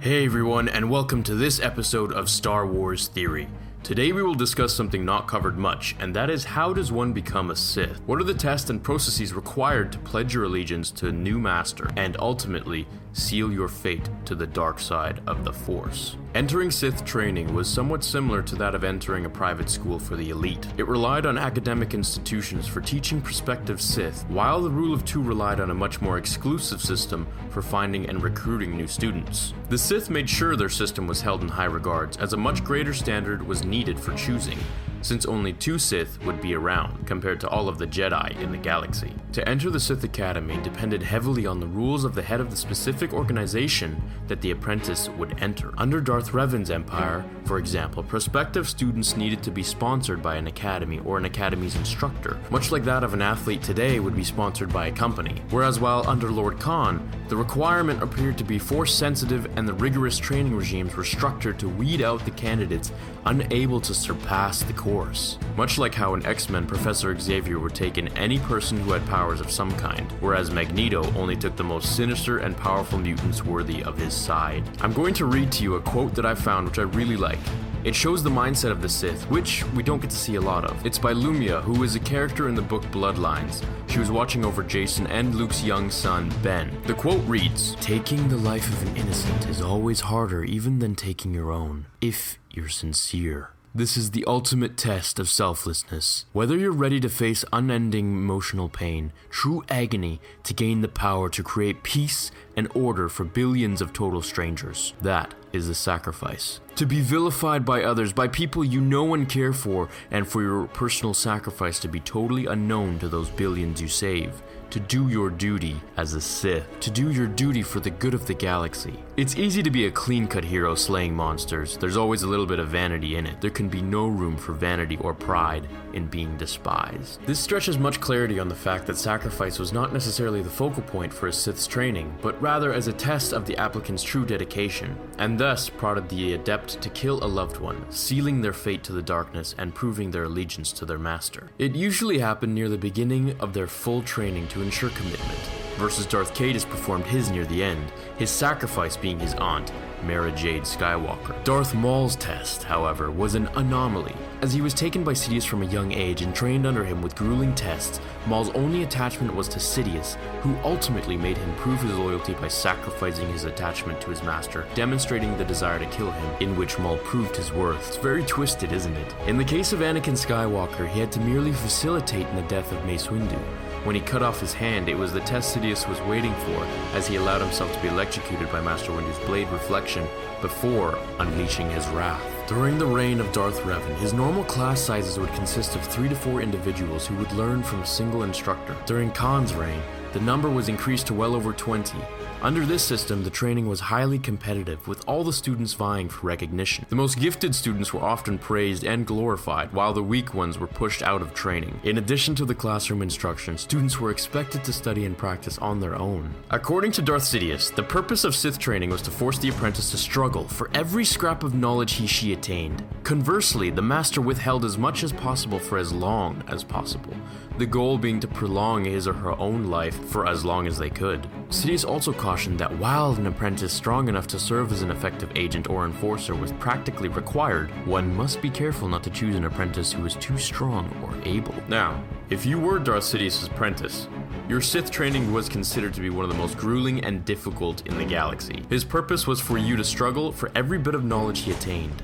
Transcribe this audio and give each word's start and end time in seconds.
Hey 0.00 0.24
everyone, 0.24 0.66
and 0.66 0.88
welcome 0.88 1.22
to 1.24 1.34
this 1.34 1.60
episode 1.60 2.10
of 2.10 2.30
Star 2.30 2.66
Wars 2.66 3.08
Theory. 3.08 3.48
Today 3.82 4.12
we 4.12 4.22
will 4.22 4.34
discuss 4.34 4.74
something 4.74 5.04
not 5.04 5.28
covered 5.28 5.58
much, 5.58 5.94
and 6.00 6.16
that 6.16 6.30
is 6.30 6.42
how 6.42 6.72
does 6.72 6.90
one 6.90 7.12
become 7.12 7.50
a 7.50 7.56
Sith? 7.56 8.00
What 8.06 8.18
are 8.18 8.24
the 8.24 8.32
tests 8.32 8.70
and 8.70 8.82
processes 8.82 9.34
required 9.34 9.92
to 9.92 9.98
pledge 9.98 10.32
your 10.32 10.44
allegiance 10.44 10.90
to 10.92 11.08
a 11.08 11.12
new 11.12 11.38
master, 11.38 11.90
and 11.98 12.16
ultimately 12.18 12.88
seal 13.12 13.52
your 13.52 13.68
fate 13.68 14.08
to 14.24 14.34
the 14.34 14.46
dark 14.46 14.80
side 14.80 15.20
of 15.26 15.44
the 15.44 15.52
Force? 15.52 16.16
Entering 16.32 16.70
Sith 16.70 17.04
training 17.04 17.52
was 17.52 17.68
somewhat 17.68 18.04
similar 18.04 18.40
to 18.40 18.54
that 18.54 18.76
of 18.76 18.84
entering 18.84 19.24
a 19.24 19.28
private 19.28 19.68
school 19.68 19.98
for 19.98 20.14
the 20.14 20.30
elite. 20.30 20.64
It 20.76 20.86
relied 20.86 21.26
on 21.26 21.36
academic 21.36 21.92
institutions 21.92 22.68
for 22.68 22.80
teaching 22.80 23.20
prospective 23.20 23.80
Sith, 23.80 24.24
while 24.28 24.60
the 24.60 24.70
Rule 24.70 24.94
of 24.94 25.04
Two 25.04 25.20
relied 25.20 25.58
on 25.58 25.70
a 25.70 25.74
much 25.74 26.00
more 26.00 26.18
exclusive 26.18 26.80
system 26.80 27.26
for 27.48 27.62
finding 27.62 28.08
and 28.08 28.22
recruiting 28.22 28.76
new 28.76 28.86
students. 28.86 29.54
The 29.70 29.78
Sith 29.78 30.08
made 30.08 30.30
sure 30.30 30.54
their 30.54 30.68
system 30.68 31.08
was 31.08 31.20
held 31.20 31.42
in 31.42 31.48
high 31.48 31.64
regards, 31.64 32.16
as 32.18 32.32
a 32.32 32.36
much 32.36 32.62
greater 32.62 32.94
standard 32.94 33.44
was 33.44 33.64
needed 33.64 33.98
for 33.98 34.14
choosing, 34.14 34.58
since 35.02 35.26
only 35.26 35.52
two 35.52 35.78
Sith 35.78 36.22
would 36.24 36.40
be 36.40 36.54
around, 36.54 37.06
compared 37.06 37.40
to 37.40 37.48
all 37.48 37.68
of 37.68 37.78
the 37.78 37.86
Jedi 37.86 38.38
in 38.40 38.50
the 38.50 38.58
galaxy. 38.58 39.14
To 39.32 39.48
enter 39.48 39.70
the 39.70 39.80
Sith 39.80 40.02
Academy 40.02 40.58
depended 40.62 41.02
heavily 41.02 41.46
on 41.46 41.60
the 41.60 41.66
rules 41.66 42.04
of 42.04 42.14
the 42.14 42.22
head 42.22 42.40
of 42.40 42.50
the 42.50 42.56
specific 42.56 43.12
organization 43.12 44.02
that 44.26 44.40
the 44.40 44.50
apprentice 44.50 45.08
would 45.10 45.40
enter. 45.40 45.72
Under 45.78 46.00
Darth 46.00 46.34
Revan's 46.34 46.70
empire, 46.70 47.24
for 47.44 47.58
example, 47.58 48.02
prospective 48.02 48.68
students 48.68 49.16
needed 49.16 49.42
to 49.42 49.50
be 49.50 49.62
sponsored 49.62 50.22
by 50.22 50.36
an 50.36 50.46
academy 50.46 51.00
or 51.04 51.18
an 51.18 51.24
academy's 51.24 51.76
instructor, 51.76 52.38
much 52.50 52.72
like 52.72 52.84
that 52.84 53.04
of 53.04 53.14
an 53.14 53.22
athlete 53.22 53.62
today 53.62 54.00
would 54.00 54.16
be 54.16 54.24
sponsored 54.24 54.72
by 54.72 54.86
a 54.86 54.92
company. 54.92 55.42
Whereas 55.50 55.80
while 55.80 56.08
under 56.08 56.30
Lord 56.30 56.58
Kaan, 56.58 57.00
the 57.28 57.36
requirement 57.36 58.02
appeared 58.02 58.36
to 58.38 58.44
be 58.44 58.58
force 58.58 58.94
sensitive 58.94 59.46
and 59.56 59.66
the 59.66 59.74
rigorous 59.74 60.18
training 60.18 60.56
regimes 60.56 60.96
were 60.96 61.04
structured 61.04 61.58
to 61.60 61.68
weed 61.68 62.02
out 62.02 62.24
the 62.24 62.30
candidates 62.32 62.92
unable 63.26 63.80
to 63.80 63.94
surpass 63.94 64.62
the 64.62 64.72
course. 64.90 65.38
Much 65.56 65.78
like 65.78 65.94
how 65.94 66.14
in 66.14 66.26
X 66.26 66.48
Men 66.48 66.66
Professor 66.66 67.16
Xavier 67.16 67.60
would 67.60 67.74
take 67.74 67.96
in 67.96 68.08
any 68.18 68.40
person 68.40 68.76
who 68.80 68.90
had 68.90 69.06
powers 69.06 69.40
of 69.40 69.50
some 69.50 69.70
kind, 69.76 70.10
whereas 70.20 70.50
Magneto 70.50 71.04
only 71.14 71.36
took 71.36 71.56
the 71.56 71.62
most 71.62 71.94
sinister 71.94 72.38
and 72.38 72.56
powerful 72.56 72.98
mutants 72.98 73.44
worthy 73.44 73.84
of 73.84 73.96
his 73.96 74.12
side. 74.12 74.64
I'm 74.80 74.92
going 74.92 75.14
to 75.14 75.26
read 75.26 75.52
to 75.52 75.62
you 75.62 75.76
a 75.76 75.80
quote 75.80 76.14
that 76.16 76.26
I 76.26 76.34
found 76.34 76.66
which 76.66 76.80
I 76.80 76.82
really 76.82 77.16
like. 77.16 77.38
It 77.84 77.94
shows 77.94 78.22
the 78.22 78.30
mindset 78.30 78.72
of 78.72 78.82
the 78.82 78.88
Sith, 78.88 79.22
which 79.30 79.64
we 79.76 79.82
don't 79.82 80.02
get 80.02 80.10
to 80.10 80.16
see 80.16 80.34
a 80.34 80.40
lot 80.40 80.64
of. 80.64 80.84
It's 80.84 80.98
by 80.98 81.14
Lumiya, 81.14 81.62
who 81.62 81.82
is 81.84 81.94
a 81.94 82.00
character 82.00 82.48
in 82.48 82.54
the 82.56 82.60
book 82.60 82.82
Bloodlines. 82.90 83.64
She 83.88 84.00
was 84.00 84.10
watching 84.10 84.44
over 84.44 84.64
Jacen 84.64 85.08
and 85.08 85.36
Luke's 85.36 85.62
young 85.62 85.90
son, 85.90 86.30
Ben. 86.42 86.76
The 86.86 86.94
quote 86.94 87.24
reads 87.26 87.76
Taking 87.76 88.28
the 88.28 88.36
life 88.36 88.68
of 88.68 88.82
an 88.88 88.96
innocent 88.96 89.48
is 89.48 89.62
always 89.62 90.00
harder 90.00 90.42
even 90.44 90.80
than 90.80 90.94
taking 90.96 91.32
your 91.32 91.52
own, 91.52 91.86
if 92.00 92.38
you're 92.50 92.68
sincere. 92.68 93.50
This 93.72 93.96
is 93.96 94.10
the 94.10 94.24
ultimate 94.24 94.76
test 94.76 95.20
of 95.20 95.28
selflessness. 95.28 96.26
Whether 96.32 96.56
you're 96.56 96.72
ready 96.72 96.98
to 96.98 97.08
face 97.08 97.44
unending 97.52 98.10
emotional 98.10 98.68
pain, 98.68 99.12
true 99.30 99.62
agony 99.68 100.20
to 100.42 100.52
gain 100.52 100.80
the 100.80 100.88
power 100.88 101.28
to 101.28 101.42
create 101.44 101.84
peace 101.84 102.32
and 102.56 102.68
order 102.74 103.08
for 103.08 103.22
billions 103.22 103.80
of 103.80 103.92
total 103.92 104.22
strangers, 104.22 104.94
that 105.02 105.34
is 105.52 105.68
a 105.68 105.74
sacrifice. 105.76 106.58
To 106.80 106.86
be 106.86 107.02
vilified 107.02 107.66
by 107.66 107.82
others, 107.82 108.10
by 108.10 108.26
people 108.26 108.64
you 108.64 108.80
know 108.80 109.12
and 109.12 109.28
care 109.28 109.52
for, 109.52 109.90
and 110.10 110.26
for 110.26 110.40
your 110.40 110.66
personal 110.68 111.12
sacrifice 111.12 111.78
to 111.80 111.88
be 111.88 112.00
totally 112.00 112.46
unknown 112.46 112.98
to 113.00 113.08
those 113.10 113.28
billions 113.28 113.82
you 113.82 113.88
save. 113.88 114.42
To 114.70 114.80
do 114.80 115.08
your 115.08 115.30
duty 115.30 115.80
as 115.96 116.14
a 116.14 116.20
Sith, 116.20 116.78
to 116.78 116.92
do 116.92 117.10
your 117.10 117.26
duty 117.26 117.60
for 117.60 117.80
the 117.80 117.90
good 117.90 118.14
of 118.14 118.26
the 118.26 118.34
galaxy. 118.34 118.94
It's 119.16 119.36
easy 119.36 119.64
to 119.64 119.70
be 119.70 119.86
a 119.86 119.90
clean 119.90 120.28
cut 120.28 120.44
hero 120.44 120.76
slaying 120.76 121.14
monsters. 121.14 121.76
There's 121.76 121.96
always 121.96 122.22
a 122.22 122.28
little 122.28 122.46
bit 122.46 122.60
of 122.60 122.68
vanity 122.68 123.16
in 123.16 123.26
it. 123.26 123.40
There 123.40 123.50
can 123.50 123.68
be 123.68 123.82
no 123.82 124.06
room 124.06 124.36
for 124.36 124.52
vanity 124.52 124.96
or 124.98 125.12
pride 125.12 125.66
in 125.92 126.06
being 126.06 126.36
despised. 126.36 127.20
This 127.26 127.40
stretches 127.40 127.78
much 127.78 128.00
clarity 128.00 128.38
on 128.38 128.48
the 128.48 128.54
fact 128.54 128.86
that 128.86 128.96
sacrifice 128.96 129.58
was 129.58 129.72
not 129.72 129.92
necessarily 129.92 130.40
the 130.40 130.48
focal 130.48 130.84
point 130.84 131.12
for 131.12 131.26
a 131.26 131.32
Sith's 131.32 131.66
training, 131.66 132.16
but 132.22 132.40
rather 132.40 132.72
as 132.72 132.86
a 132.86 132.92
test 132.92 133.32
of 133.32 133.46
the 133.46 133.56
applicant's 133.56 134.04
true 134.04 134.24
dedication, 134.24 134.96
and 135.18 135.36
thus 135.36 135.68
prodded 135.68 136.08
the 136.08 136.34
adept 136.34 136.69
to 136.76 136.90
kill 136.90 137.22
a 137.22 137.26
loved 137.26 137.58
one, 137.58 137.84
sealing 137.90 138.40
their 138.40 138.52
fate 138.52 138.82
to 138.84 138.92
the 138.92 139.02
darkness 139.02 139.54
and 139.58 139.74
proving 139.74 140.10
their 140.10 140.24
allegiance 140.24 140.72
to 140.72 140.84
their 140.84 140.98
master. 140.98 141.50
It 141.58 141.74
usually 141.74 142.18
happened 142.18 142.54
near 142.54 142.68
the 142.68 142.78
beginning 142.78 143.38
of 143.40 143.52
their 143.52 143.66
full 143.66 144.02
training 144.02 144.48
to 144.48 144.62
ensure 144.62 144.90
commitment, 144.90 145.40
versus 145.76 146.06
Darth 146.06 146.34
Caedus 146.34 146.68
performed 146.68 147.06
his 147.06 147.30
near 147.30 147.44
the 147.46 147.62
end, 147.62 147.92
his 148.18 148.30
sacrifice 148.30 148.96
being 148.96 149.18
his 149.18 149.34
aunt, 149.34 149.72
Mara 150.02 150.32
Jade 150.32 150.62
Skywalker. 150.62 151.42
Darth 151.44 151.74
Maul's 151.74 152.16
test, 152.16 152.64
however, 152.64 153.10
was 153.10 153.34
an 153.34 153.48
anomaly. 153.54 154.14
As 154.42 154.52
he 154.52 154.60
was 154.60 154.74
taken 154.74 155.04
by 155.04 155.12
Sidious 155.12 155.46
from 155.46 155.62
a 155.62 155.66
young 155.66 155.92
age 155.92 156.22
and 156.22 156.34
trained 156.34 156.66
under 156.66 156.84
him 156.84 157.02
with 157.02 157.14
grueling 157.14 157.54
tests, 157.54 158.00
Maul's 158.26 158.50
only 158.50 158.82
attachment 158.82 159.34
was 159.34 159.48
to 159.48 159.58
Sidious, 159.58 160.14
who 160.42 160.56
ultimately 160.64 161.16
made 161.16 161.36
him 161.36 161.54
prove 161.56 161.80
his 161.80 161.92
loyalty 161.96 162.34
by 162.34 162.48
sacrificing 162.48 163.30
his 163.32 163.44
attachment 163.44 164.00
to 164.00 164.10
his 164.10 164.22
master, 164.22 164.66
demonstrating 164.74 165.36
the 165.36 165.44
desire 165.44 165.78
to 165.78 165.86
kill 165.86 166.10
him, 166.10 166.34
in 166.40 166.56
which 166.56 166.78
Maul 166.78 166.96
proved 166.98 167.36
his 167.36 167.52
worth. 167.52 167.88
It's 167.88 167.96
very 167.96 168.24
twisted, 168.24 168.72
isn't 168.72 168.96
it? 168.96 169.14
In 169.26 169.36
the 169.36 169.44
case 169.44 169.72
of 169.72 169.80
Anakin 169.80 170.16
Skywalker, 170.16 170.88
he 170.88 171.00
had 171.00 171.12
to 171.12 171.20
merely 171.20 171.52
facilitate 171.52 172.26
in 172.28 172.36
the 172.36 172.42
death 172.42 172.72
of 172.72 172.84
Mace 172.86 173.08
Windu. 173.08 173.38
When 173.84 173.94
he 173.94 174.02
cut 174.02 174.22
off 174.22 174.40
his 174.40 174.52
hand, 174.52 174.90
it 174.90 174.98
was 174.98 175.10
the 175.10 175.20
test 175.20 175.56
Sidious 175.56 175.88
was 175.88 175.98
waiting 176.02 176.34
for, 176.34 176.64
as 176.92 177.06
he 177.06 177.16
allowed 177.16 177.40
himself 177.40 177.72
to 177.74 177.80
be 177.80 177.88
electrocuted 177.88 178.52
by 178.52 178.60
Master 178.60 178.92
Windu's 178.92 179.18
blade 179.20 179.48
reflection 179.48 180.06
before 180.42 180.98
unleashing 181.18 181.70
his 181.70 181.88
wrath. 181.88 182.22
During 182.46 182.78
the 182.78 182.84
reign 182.84 183.20
of 183.20 183.32
Darth 183.32 183.58
Revan, 183.60 183.96
his 183.96 184.12
normal 184.12 184.44
class 184.44 184.82
sizes 184.82 185.18
would 185.18 185.32
consist 185.32 185.76
of 185.76 185.82
three 185.86 186.10
to 186.10 186.14
four 186.14 186.42
individuals 186.42 187.06
who 187.06 187.16
would 187.16 187.32
learn 187.32 187.62
from 187.62 187.80
a 187.80 187.86
single 187.86 188.22
instructor. 188.22 188.76
During 188.84 189.12
Kaan's 189.12 189.54
reign, 189.54 189.80
the 190.12 190.20
number 190.20 190.50
was 190.50 190.68
increased 190.68 191.06
to 191.06 191.14
well 191.14 191.34
over 191.34 191.54
20. 191.54 191.96
Under 192.42 192.64
this 192.64 192.82
system, 192.82 193.22
the 193.22 193.28
training 193.28 193.68
was 193.68 193.80
highly 193.80 194.18
competitive, 194.18 194.88
with 194.88 195.06
all 195.06 195.24
the 195.24 195.32
students 195.32 195.74
vying 195.74 196.08
for 196.08 196.26
recognition. 196.26 196.86
The 196.88 196.96
most 196.96 197.18
gifted 197.18 197.54
students 197.54 197.92
were 197.92 198.00
often 198.00 198.38
praised 198.38 198.82
and 198.82 199.06
glorified, 199.06 199.74
while 199.74 199.92
the 199.92 200.02
weak 200.02 200.32
ones 200.32 200.58
were 200.58 200.66
pushed 200.66 201.02
out 201.02 201.20
of 201.20 201.34
training. 201.34 201.78
In 201.84 201.98
addition 201.98 202.34
to 202.36 202.46
the 202.46 202.54
classroom 202.54 203.02
instruction, 203.02 203.58
students 203.58 204.00
were 204.00 204.10
expected 204.10 204.64
to 204.64 204.72
study 204.72 205.04
and 205.04 205.18
practice 205.18 205.58
on 205.58 205.80
their 205.80 205.94
own. 205.94 206.34
According 206.50 206.92
to 206.92 207.02
Darth 207.02 207.24
Sidious, 207.24 207.74
the 207.74 207.82
purpose 207.82 208.24
of 208.24 208.34
Sith 208.34 208.58
training 208.58 208.88
was 208.88 209.02
to 209.02 209.10
force 209.10 209.38
the 209.38 209.50
apprentice 209.50 209.90
to 209.90 209.98
struggle 209.98 210.48
for 210.48 210.70
every 210.72 211.04
scrap 211.04 211.44
of 211.44 211.54
knowledge 211.54 211.92
he 211.92 212.06
she 212.06 212.32
attained. 212.32 212.82
Conversely, 213.04 213.68
the 213.68 213.82
master 213.82 214.22
withheld 214.22 214.64
as 214.64 214.78
much 214.78 215.04
as 215.04 215.12
possible 215.12 215.58
for 215.58 215.76
as 215.76 215.92
long 215.92 216.42
as 216.48 216.64
possible, 216.64 217.14
the 217.60 217.66
goal 217.66 217.98
being 217.98 218.18
to 218.18 218.26
prolong 218.26 218.86
his 218.86 219.06
or 219.06 219.12
her 219.12 219.38
own 219.38 219.64
life 219.64 220.02
for 220.06 220.26
as 220.26 220.46
long 220.46 220.66
as 220.66 220.78
they 220.78 220.88
could. 220.88 221.28
Sidious 221.50 221.86
also 221.86 222.10
cautioned 222.10 222.58
that 222.58 222.74
while 222.78 223.12
an 223.12 223.26
apprentice 223.26 223.70
strong 223.70 224.08
enough 224.08 224.26
to 224.28 224.38
serve 224.38 224.72
as 224.72 224.80
an 224.80 224.90
effective 224.90 225.30
agent 225.36 225.68
or 225.68 225.84
enforcer 225.84 226.34
was 226.34 226.52
practically 226.52 227.08
required, 227.08 227.68
one 227.86 228.16
must 228.16 228.40
be 228.40 228.48
careful 228.48 228.88
not 228.88 229.02
to 229.02 229.10
choose 229.10 229.36
an 229.36 229.44
apprentice 229.44 229.92
who 229.92 230.06
is 230.06 230.14
too 230.14 230.38
strong 230.38 230.88
or 231.04 231.14
able. 231.28 231.54
Now, 231.68 232.02
If 232.30 232.46
you 232.46 232.60
were 232.60 232.78
Darth 232.78 233.02
Sidious's 233.02 233.48
apprentice, 233.48 234.06
your 234.48 234.60
Sith 234.60 234.92
training 234.92 235.32
was 235.32 235.48
considered 235.48 235.92
to 235.94 236.00
be 236.00 236.10
one 236.10 236.24
of 236.24 236.30
the 236.30 236.36
most 236.36 236.56
grueling 236.56 237.04
and 237.04 237.24
difficult 237.24 237.84
in 237.88 237.98
the 237.98 238.04
galaxy. 238.04 238.62
His 238.70 238.84
purpose 238.84 239.26
was 239.26 239.40
for 239.40 239.58
you 239.58 239.74
to 239.74 239.82
struggle 239.82 240.30
for 240.30 240.52
every 240.54 240.78
bit 240.78 240.94
of 240.94 241.04
knowledge 241.04 241.40
he 241.40 241.50
attained. 241.50 242.00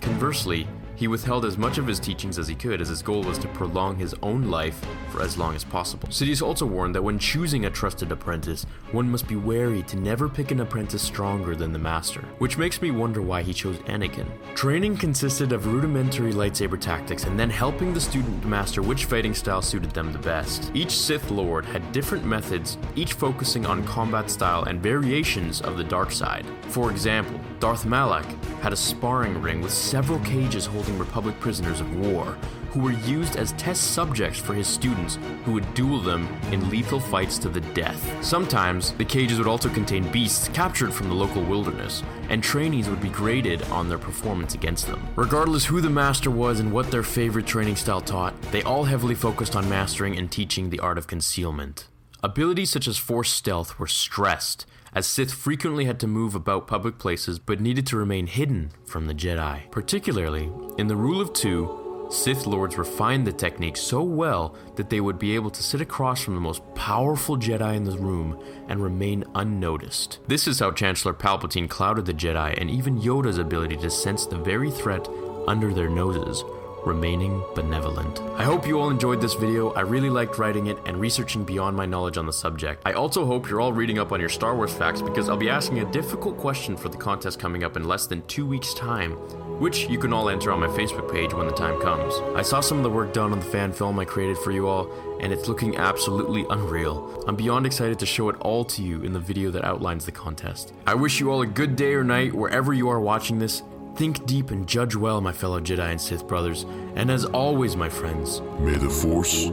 Conversely, 0.00 0.66
he 0.94 1.08
withheld 1.08 1.44
as 1.44 1.58
much 1.58 1.78
of 1.78 1.86
his 1.86 1.98
teachings 1.98 2.38
as 2.38 2.48
he 2.48 2.54
could, 2.54 2.80
as 2.80 2.88
his 2.88 3.02
goal 3.02 3.22
was 3.22 3.38
to 3.38 3.48
prolong 3.48 3.96
his 3.96 4.14
own 4.22 4.50
life 4.50 4.84
for 5.10 5.22
as 5.22 5.38
long 5.38 5.54
as 5.54 5.64
possible. 5.64 6.08
Sidious 6.08 6.42
also 6.42 6.66
warned 6.66 6.94
that 6.94 7.02
when 7.02 7.18
choosing 7.18 7.66
a 7.66 7.70
trusted 7.70 8.12
apprentice, 8.12 8.66
one 8.92 9.10
must 9.10 9.28
be 9.28 9.36
wary 9.36 9.82
to 9.84 9.96
never 9.96 10.28
pick 10.28 10.50
an 10.50 10.60
apprentice 10.60 11.02
stronger 11.02 11.54
than 11.54 11.72
the 11.72 11.78
master, 11.78 12.20
which 12.38 12.58
makes 12.58 12.80
me 12.80 12.90
wonder 12.90 13.22
why 13.22 13.42
he 13.42 13.52
chose 13.52 13.78
Anakin. 13.80 14.26
Training 14.54 14.96
consisted 14.96 15.52
of 15.52 15.66
rudimentary 15.66 16.32
lightsaber 16.32 16.80
tactics 16.80 17.24
and 17.24 17.38
then 17.38 17.50
helping 17.50 17.92
the 17.92 18.00
student 18.00 18.44
master 18.44 18.82
which 18.82 19.06
fighting 19.06 19.34
style 19.34 19.62
suited 19.62 19.90
them 19.90 20.12
the 20.12 20.18
best. 20.18 20.70
Each 20.74 20.96
Sith 20.96 21.30
Lord 21.30 21.64
had 21.64 21.92
different 21.92 22.24
methods, 22.24 22.78
each 22.96 23.14
focusing 23.14 23.66
on 23.66 23.84
combat 23.84 24.30
style 24.30 24.64
and 24.64 24.82
variations 24.82 25.60
of 25.60 25.76
the 25.76 25.84
dark 25.84 26.10
side. 26.12 26.46
For 26.68 26.90
example, 26.90 27.40
Darth 27.60 27.86
Malak 27.86 28.26
had 28.60 28.72
a 28.72 28.76
sparring 28.76 29.40
ring 29.40 29.60
with 29.60 29.72
several 29.72 30.18
cages 30.20 30.66
holding 30.66 30.91
Republic 30.98 31.38
prisoners 31.40 31.80
of 31.80 31.96
war, 31.96 32.36
who 32.70 32.80
were 32.80 32.92
used 32.92 33.36
as 33.36 33.52
test 33.52 33.92
subjects 33.92 34.38
for 34.38 34.54
his 34.54 34.66
students 34.66 35.18
who 35.44 35.52
would 35.52 35.74
duel 35.74 36.00
them 36.00 36.26
in 36.50 36.70
lethal 36.70 36.98
fights 36.98 37.38
to 37.38 37.48
the 37.48 37.60
death. 37.60 38.24
Sometimes, 38.24 38.92
the 38.92 39.04
cages 39.04 39.38
would 39.38 39.46
also 39.46 39.68
contain 39.68 40.10
beasts 40.10 40.48
captured 40.48 40.92
from 40.92 41.08
the 41.08 41.14
local 41.14 41.42
wilderness, 41.42 42.02
and 42.30 42.42
trainees 42.42 42.88
would 42.88 43.02
be 43.02 43.10
graded 43.10 43.62
on 43.64 43.88
their 43.88 43.98
performance 43.98 44.54
against 44.54 44.86
them. 44.86 45.06
Regardless 45.16 45.66
who 45.66 45.80
the 45.80 45.90
master 45.90 46.30
was 46.30 46.60
and 46.60 46.72
what 46.72 46.90
their 46.90 47.02
favorite 47.02 47.46
training 47.46 47.76
style 47.76 48.00
taught, 48.00 48.40
they 48.52 48.62
all 48.62 48.84
heavily 48.84 49.14
focused 49.14 49.54
on 49.54 49.68
mastering 49.68 50.16
and 50.16 50.30
teaching 50.32 50.70
the 50.70 50.80
art 50.80 50.98
of 50.98 51.06
concealment. 51.06 51.88
Abilities 52.24 52.70
such 52.70 52.86
as 52.86 52.98
force 52.98 53.32
stealth 53.32 53.80
were 53.80 53.88
stressed, 53.88 54.64
as 54.94 55.08
Sith 55.08 55.32
frequently 55.32 55.86
had 55.86 55.98
to 55.98 56.06
move 56.06 56.36
about 56.36 56.68
public 56.68 56.96
places 56.96 57.40
but 57.40 57.60
needed 57.60 57.84
to 57.88 57.96
remain 57.96 58.28
hidden 58.28 58.70
from 58.86 59.06
the 59.06 59.14
Jedi. 59.14 59.68
Particularly, 59.72 60.48
in 60.78 60.86
the 60.86 60.94
Rule 60.94 61.20
of 61.20 61.32
Two, 61.32 62.06
Sith 62.12 62.46
Lords 62.46 62.78
refined 62.78 63.26
the 63.26 63.32
technique 63.32 63.76
so 63.76 64.04
well 64.04 64.54
that 64.76 64.88
they 64.88 65.00
would 65.00 65.18
be 65.18 65.34
able 65.34 65.50
to 65.50 65.62
sit 65.64 65.80
across 65.80 66.22
from 66.22 66.36
the 66.36 66.40
most 66.40 66.62
powerful 66.76 67.36
Jedi 67.36 67.74
in 67.74 67.82
the 67.82 67.98
room 67.98 68.40
and 68.68 68.80
remain 68.80 69.24
unnoticed. 69.34 70.20
This 70.28 70.46
is 70.46 70.60
how 70.60 70.70
Chancellor 70.70 71.14
Palpatine 71.14 71.68
clouded 71.68 72.06
the 72.06 72.14
Jedi 72.14 72.54
and 72.60 72.70
even 72.70 73.00
Yoda's 73.00 73.38
ability 73.38 73.78
to 73.78 73.90
sense 73.90 74.26
the 74.26 74.38
very 74.38 74.70
threat 74.70 75.08
under 75.48 75.74
their 75.74 75.88
noses, 75.88 76.44
remaining 76.84 77.42
benevolent. 77.54 78.20
I 78.36 78.44
hope 78.44 78.66
you 78.66 78.80
all 78.80 78.90
enjoyed 78.90 79.20
this 79.20 79.34
video. 79.34 79.70
I 79.70 79.80
really 79.80 80.10
liked 80.10 80.38
writing 80.38 80.66
it 80.66 80.78
and 80.86 80.98
researching 80.98 81.44
beyond 81.44 81.76
my 81.76 81.86
knowledge 81.86 82.16
on 82.16 82.26
the 82.26 82.32
subject. 82.32 82.82
I 82.84 82.92
also 82.92 83.24
hope 83.24 83.48
you're 83.48 83.60
all 83.60 83.72
reading 83.72 83.98
up 83.98 84.12
on 84.12 84.20
your 84.20 84.28
Star 84.28 84.54
Wars 84.54 84.72
facts 84.72 85.02
because 85.02 85.28
I'll 85.28 85.36
be 85.36 85.50
asking 85.50 85.80
a 85.80 85.90
difficult 85.90 86.38
question 86.38 86.76
for 86.76 86.88
the 86.88 86.96
contest 86.96 87.38
coming 87.38 87.64
up 87.64 87.76
in 87.76 87.84
less 87.84 88.06
than 88.06 88.26
two 88.26 88.46
weeks' 88.46 88.74
time, 88.74 89.12
which 89.60 89.88
you 89.88 89.98
can 89.98 90.12
all 90.12 90.28
enter 90.28 90.50
on 90.50 90.60
my 90.60 90.66
Facebook 90.68 91.12
page 91.12 91.32
when 91.32 91.46
the 91.46 91.52
time 91.52 91.80
comes. 91.80 92.14
I 92.36 92.42
saw 92.42 92.60
some 92.60 92.78
of 92.78 92.84
the 92.84 92.90
work 92.90 93.12
done 93.12 93.32
on 93.32 93.40
the 93.40 93.46
fan 93.46 93.72
film 93.72 93.98
I 93.98 94.04
created 94.04 94.38
for 94.38 94.50
you 94.50 94.66
all, 94.66 94.90
and 95.20 95.32
it's 95.32 95.48
looking 95.48 95.76
absolutely 95.76 96.44
unreal. 96.50 97.24
I'm 97.28 97.36
beyond 97.36 97.66
excited 97.66 97.98
to 98.00 98.06
show 98.06 98.28
it 98.28 98.36
all 98.40 98.64
to 98.64 98.82
you 98.82 99.02
in 99.02 99.12
the 99.12 99.20
video 99.20 99.50
that 99.52 99.64
outlines 99.64 100.04
the 100.04 100.12
contest. 100.12 100.72
I 100.86 100.94
wish 100.94 101.20
you 101.20 101.30
all 101.30 101.42
a 101.42 101.46
good 101.46 101.76
day 101.76 101.94
or 101.94 102.02
night 102.02 102.34
wherever 102.34 102.72
you 102.72 102.88
are 102.88 103.00
watching 103.00 103.38
this, 103.38 103.62
Think 103.94 104.24
deep 104.26 104.50
and 104.50 104.66
judge 104.66 104.96
well, 104.96 105.20
my 105.20 105.32
fellow 105.32 105.60
Jedi 105.60 105.90
and 105.90 106.00
Sith 106.00 106.26
brothers, 106.26 106.64
and 106.96 107.10
as 107.10 107.24
always, 107.26 107.76
my 107.76 107.88
friends, 107.88 108.40
may 108.58 108.74
the 108.74 108.88
Force 108.88 109.50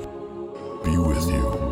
be 0.84 0.98
with 0.98 1.28
you. 1.30 1.69